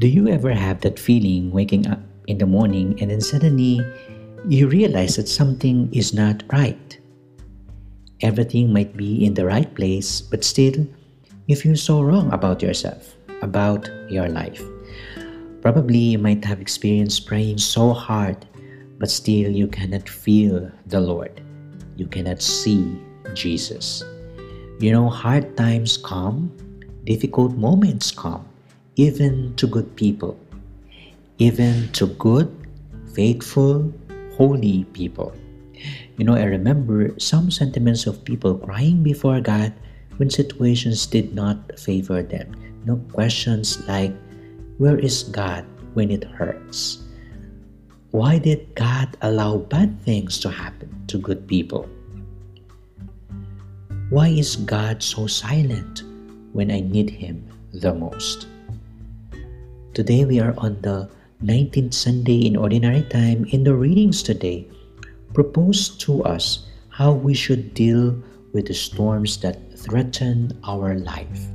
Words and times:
Do 0.00 0.08
you 0.08 0.28
ever 0.28 0.56
have 0.56 0.80
that 0.80 0.98
feeling 0.98 1.52
waking 1.52 1.86
up 1.86 2.00
in 2.26 2.38
the 2.38 2.46
morning 2.48 2.96
and 3.02 3.10
then 3.10 3.20
suddenly 3.20 3.84
you 4.48 4.66
realize 4.66 5.16
that 5.16 5.28
something 5.28 5.92
is 5.92 6.14
not 6.14 6.42
right? 6.48 6.98
Everything 8.22 8.72
might 8.72 8.96
be 8.96 9.22
in 9.22 9.34
the 9.34 9.44
right 9.44 9.68
place, 9.74 10.22
but 10.22 10.42
still 10.42 10.88
you 11.44 11.54
feel 11.54 11.76
so 11.76 12.00
wrong 12.00 12.32
about 12.32 12.62
yourself, 12.62 13.14
about 13.42 13.90
your 14.08 14.26
life. 14.26 14.64
Probably 15.60 16.16
you 16.16 16.18
might 16.18 16.46
have 16.46 16.62
experienced 16.62 17.26
praying 17.26 17.58
so 17.58 17.92
hard, 17.92 18.46
but 18.96 19.10
still 19.10 19.52
you 19.52 19.68
cannot 19.68 20.08
feel 20.08 20.72
the 20.86 21.00
Lord. 21.00 21.42
You 21.96 22.06
cannot 22.06 22.40
see 22.40 22.96
Jesus. 23.34 24.02
You 24.80 24.92
know, 24.92 25.10
hard 25.10 25.58
times 25.58 25.98
come, 25.98 26.56
difficult 27.04 27.52
moments 27.52 28.10
come, 28.10 28.48
even 29.00 29.56
to 29.56 29.64
good 29.64 29.88
people, 29.96 30.36
even 31.40 31.88
to 31.96 32.04
good, 32.20 32.52
faithful, 33.16 33.88
holy 34.36 34.84
people. 34.92 35.32
You 36.20 36.28
know, 36.28 36.36
I 36.36 36.44
remember 36.44 37.16
some 37.16 37.48
sentiments 37.48 38.04
of 38.04 38.20
people 38.28 38.60
crying 38.60 39.00
before 39.00 39.40
God 39.40 39.72
when 40.20 40.28
situations 40.28 41.08
did 41.08 41.32
not 41.32 41.80
favor 41.80 42.20
them. 42.20 42.52
No 42.84 43.00
questions 43.16 43.80
like, 43.88 44.12
Where 44.76 45.00
is 45.00 45.24
God 45.32 45.64
when 45.96 46.12
it 46.12 46.28
hurts? 46.36 47.00
Why 48.12 48.36
did 48.36 48.68
God 48.76 49.16
allow 49.24 49.64
bad 49.64 49.96
things 50.04 50.36
to 50.44 50.52
happen 50.52 50.92
to 51.08 51.16
good 51.16 51.48
people? 51.48 51.88
Why 54.12 54.28
is 54.28 54.60
God 54.60 55.00
so 55.00 55.24
silent 55.24 56.04
when 56.52 56.68
I 56.68 56.84
need 56.84 57.08
Him 57.08 57.48
the 57.72 57.96
most? 57.96 58.44
Today 59.92 60.24
we 60.24 60.38
are 60.38 60.54
on 60.58 60.80
the 60.82 61.10
19th 61.42 61.94
Sunday 61.94 62.46
in 62.46 62.56
Ordinary 62.56 63.02
Time. 63.02 63.44
In 63.50 63.64
the 63.64 63.74
readings 63.74 64.22
today, 64.22 64.68
propose 65.34 65.90
to 66.06 66.22
us 66.24 66.66
how 66.90 67.12
we 67.12 67.34
should 67.34 67.74
deal 67.74 68.14
with 68.52 68.66
the 68.66 68.74
storms 68.74 69.38
that 69.42 69.58
threaten 69.76 70.52
our 70.64 70.94
life. 70.94 71.48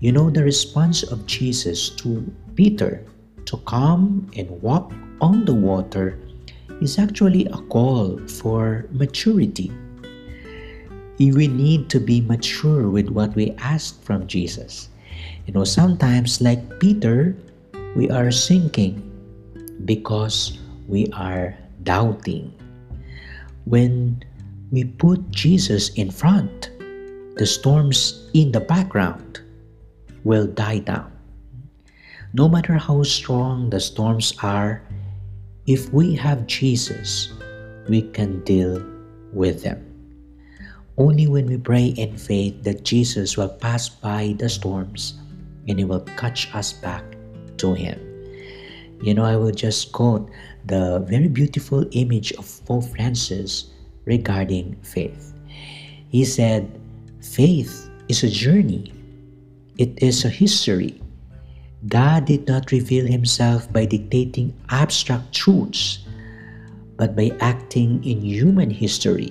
You 0.00 0.12
know, 0.12 0.30
the 0.30 0.44
response 0.44 1.02
of 1.02 1.26
Jesus 1.26 1.88
to 2.04 2.20
Peter 2.54 3.04
to 3.46 3.56
come 3.64 4.30
and 4.36 4.50
walk 4.62 4.92
on 5.20 5.44
the 5.44 5.54
water 5.54 6.18
is 6.80 6.98
actually 6.98 7.46
a 7.46 7.58
call 7.72 8.18
for 8.28 8.86
maturity 8.92 9.72
we 11.18 11.48
need 11.48 11.90
to 11.90 11.98
be 11.98 12.20
mature 12.20 12.88
with 12.88 13.08
what 13.08 13.34
we 13.34 13.50
ask 13.58 14.00
from 14.02 14.26
Jesus. 14.28 14.88
You 15.46 15.54
know, 15.54 15.64
sometimes, 15.64 16.40
like 16.40 16.80
Peter, 16.80 17.36
we 17.96 18.10
are 18.10 18.30
sinking 18.30 19.00
because 19.84 20.58
we 20.86 21.08
are 21.12 21.56
doubting. 21.82 22.52
When 23.64 24.22
we 24.70 24.84
put 24.84 25.30
Jesus 25.30 25.88
in 25.96 26.10
front, 26.10 26.70
the 27.36 27.46
storms 27.46 28.28
in 28.34 28.52
the 28.52 28.60
background 28.60 29.40
will 30.24 30.46
die 30.46 30.80
down. 30.80 31.12
No 32.34 32.48
matter 32.48 32.76
how 32.76 33.02
strong 33.04 33.70
the 33.70 33.80
storms 33.80 34.34
are, 34.42 34.82
if 35.66 35.92
we 35.92 36.14
have 36.14 36.46
Jesus, 36.46 37.32
we 37.88 38.02
can 38.02 38.44
deal 38.44 38.84
with 39.32 39.62
them. 39.62 39.87
Only 40.98 41.28
when 41.30 41.46
we 41.46 41.56
pray 41.56 41.94
in 41.94 42.18
faith 42.18 42.64
that 42.64 42.82
Jesus 42.82 43.38
will 43.38 43.48
pass 43.48 43.88
by 43.88 44.34
the 44.36 44.48
storms 44.50 45.14
and 45.70 45.78
He 45.78 45.86
will 45.86 46.02
catch 46.18 46.52
us 46.52 46.72
back 46.72 47.04
to 47.58 47.72
Him. 47.72 48.02
You 49.00 49.14
know, 49.14 49.22
I 49.22 49.36
will 49.36 49.54
just 49.54 49.92
quote 49.92 50.28
the 50.66 50.98
very 51.06 51.28
beautiful 51.28 51.86
image 51.92 52.32
of 52.32 52.50
Pope 52.66 52.90
Francis 52.90 53.70
regarding 54.06 54.74
faith. 54.82 55.32
He 56.10 56.24
said, 56.24 56.66
Faith 57.22 57.88
is 58.08 58.24
a 58.24 58.28
journey, 58.28 58.92
it 59.78 60.02
is 60.02 60.24
a 60.24 60.28
history. 60.28 61.00
God 61.86 62.24
did 62.24 62.48
not 62.48 62.72
reveal 62.72 63.06
Himself 63.06 63.72
by 63.72 63.86
dictating 63.86 64.50
abstract 64.70 65.32
truths, 65.32 66.00
but 66.96 67.14
by 67.14 67.30
acting 67.38 68.02
in 68.02 68.18
human 68.20 68.70
history 68.70 69.30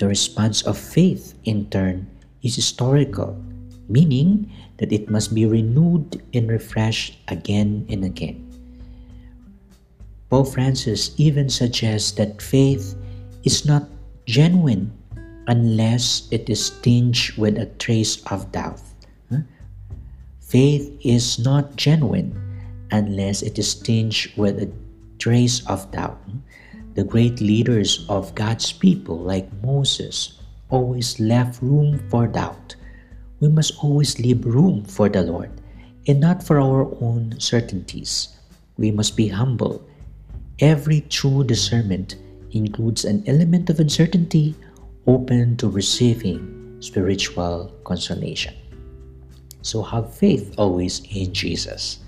the 0.00 0.08
response 0.08 0.64
of 0.64 0.80
faith, 0.80 1.36
in 1.44 1.68
turn, 1.68 2.08
is 2.42 2.56
historical, 2.56 3.36
meaning 3.86 4.48
that 4.78 4.90
it 4.90 5.12
must 5.12 5.34
be 5.36 5.44
renewed 5.44 6.24
and 6.32 6.48
refreshed 6.48 7.20
again 7.28 7.84
and 7.92 8.02
again. 8.02 8.40
Pope 10.32 10.56
Francis 10.56 11.12
even 11.20 11.52
suggests 11.52 12.12
that 12.16 12.40
faith 12.40 12.96
is 13.44 13.66
not 13.68 13.84
genuine 14.24 14.88
unless 15.48 16.26
it 16.32 16.48
is 16.48 16.70
tinged 16.80 17.36
with 17.36 17.58
a 17.58 17.66
trace 17.76 18.24
of 18.32 18.50
doubt. 18.52 18.80
Faith 20.40 20.90
is 21.04 21.38
not 21.38 21.76
genuine 21.76 22.32
unless 22.90 23.42
it 23.42 23.58
is 23.58 23.74
tinged 23.74 24.32
with 24.36 24.58
a 24.62 24.72
trace 25.18 25.60
of 25.66 25.90
doubt. 25.92 26.18
The 26.94 27.04
great 27.04 27.40
leaders 27.40 28.04
of 28.08 28.34
God's 28.34 28.72
people, 28.72 29.18
like 29.18 29.48
Moses, 29.62 30.40
always 30.70 31.20
left 31.20 31.62
room 31.62 32.02
for 32.10 32.26
doubt. 32.26 32.76
We 33.40 33.48
must 33.48 33.78
always 33.82 34.18
leave 34.18 34.44
room 34.44 34.84
for 34.84 35.08
the 35.08 35.22
Lord 35.22 35.50
and 36.06 36.20
not 36.20 36.42
for 36.42 36.60
our 36.60 36.90
own 37.00 37.38
certainties. 37.38 38.36
We 38.76 38.90
must 38.90 39.16
be 39.16 39.28
humble. 39.28 39.86
Every 40.58 41.02
true 41.02 41.44
discernment 41.44 42.16
includes 42.52 43.04
an 43.04 43.24
element 43.26 43.70
of 43.70 43.80
uncertainty 43.80 44.54
open 45.06 45.56
to 45.58 45.68
receiving 45.68 46.76
spiritual 46.80 47.72
consolation. 47.84 48.54
So 49.62 49.82
have 49.82 50.14
faith 50.14 50.54
always 50.56 51.00
in 51.10 51.32
Jesus. 51.32 52.00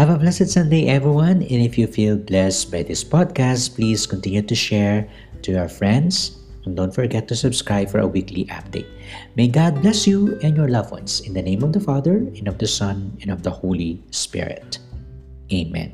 Have 0.00 0.08
a 0.08 0.16
blessed 0.16 0.48
Sunday, 0.48 0.88
everyone. 0.88 1.44
And 1.44 1.60
if 1.60 1.76
you 1.76 1.84
feel 1.86 2.16
blessed 2.16 2.72
by 2.72 2.82
this 2.82 3.04
podcast, 3.04 3.76
please 3.76 4.08
continue 4.08 4.40
to 4.40 4.54
share 4.54 5.04
to 5.42 5.52
your 5.52 5.68
friends. 5.68 6.40
And 6.64 6.72
don't 6.74 6.88
forget 6.88 7.28
to 7.28 7.36
subscribe 7.36 7.92
for 7.92 8.00
a 8.00 8.08
weekly 8.08 8.46
update. 8.46 8.88
May 9.36 9.48
God 9.52 9.84
bless 9.84 10.06
you 10.06 10.40
and 10.40 10.56
your 10.56 10.72
loved 10.72 10.90
ones. 10.90 11.20
In 11.20 11.36
the 11.36 11.44
name 11.44 11.60
of 11.62 11.76
the 11.76 11.84
Father, 11.84 12.16
and 12.16 12.48
of 12.48 12.56
the 12.56 12.66
Son, 12.66 13.12
and 13.20 13.28
of 13.28 13.42
the 13.42 13.52
Holy 13.52 14.00
Spirit. 14.08 14.78
Amen. 15.52 15.92